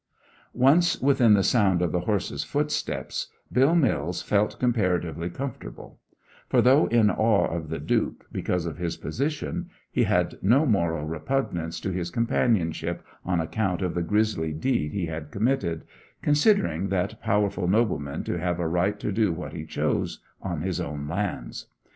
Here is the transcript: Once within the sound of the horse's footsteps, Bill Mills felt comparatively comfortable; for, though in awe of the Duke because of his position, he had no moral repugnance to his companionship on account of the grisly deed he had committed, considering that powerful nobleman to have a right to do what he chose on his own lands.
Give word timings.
Once 0.55 0.99
within 0.99 1.35
the 1.35 1.43
sound 1.43 1.79
of 1.79 1.91
the 1.91 1.99
horse's 1.99 2.43
footsteps, 2.43 3.27
Bill 3.53 3.75
Mills 3.75 4.23
felt 4.23 4.59
comparatively 4.59 5.29
comfortable; 5.29 5.99
for, 6.49 6.59
though 6.59 6.87
in 6.87 7.11
awe 7.11 7.45
of 7.45 7.69
the 7.69 7.77
Duke 7.77 8.25
because 8.31 8.65
of 8.65 8.79
his 8.79 8.97
position, 8.97 9.69
he 9.91 10.05
had 10.05 10.39
no 10.41 10.65
moral 10.65 11.05
repugnance 11.05 11.79
to 11.81 11.91
his 11.91 12.09
companionship 12.09 13.03
on 13.23 13.39
account 13.39 13.83
of 13.83 13.93
the 13.93 14.01
grisly 14.01 14.53
deed 14.53 14.91
he 14.91 15.05
had 15.05 15.29
committed, 15.29 15.83
considering 16.23 16.89
that 16.89 17.21
powerful 17.21 17.67
nobleman 17.67 18.23
to 18.23 18.39
have 18.39 18.59
a 18.59 18.67
right 18.67 18.99
to 19.01 19.11
do 19.11 19.31
what 19.31 19.53
he 19.53 19.65
chose 19.67 20.19
on 20.41 20.63
his 20.63 20.81
own 20.81 21.07
lands. 21.07 21.67